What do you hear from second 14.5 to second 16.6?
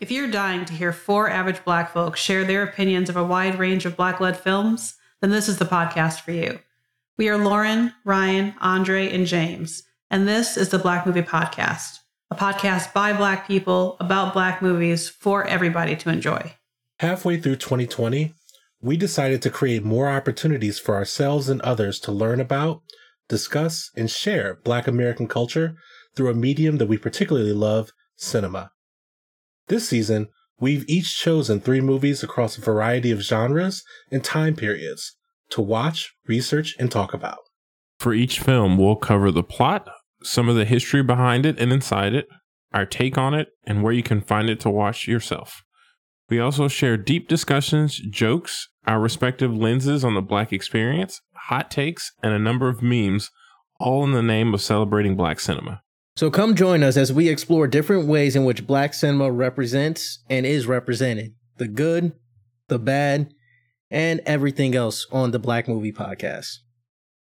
movies for everybody to enjoy.